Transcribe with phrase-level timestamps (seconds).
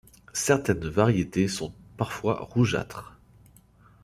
[0.33, 3.19] Certaines variétés sont parfois rougeâtres.